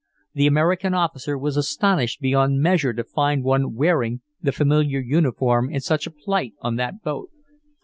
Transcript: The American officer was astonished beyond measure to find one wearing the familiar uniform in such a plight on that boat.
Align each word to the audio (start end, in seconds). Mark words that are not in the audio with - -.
The 0.33 0.47
American 0.47 0.95
officer 0.95 1.37
was 1.37 1.55
astonished 1.57 2.21
beyond 2.21 2.59
measure 2.59 2.91
to 2.91 3.03
find 3.03 3.43
one 3.43 3.75
wearing 3.75 4.21
the 4.41 4.51
familiar 4.51 4.99
uniform 4.99 5.69
in 5.69 5.81
such 5.81 6.07
a 6.07 6.11
plight 6.25 6.53
on 6.59 6.75
that 6.77 7.03
boat. 7.03 7.29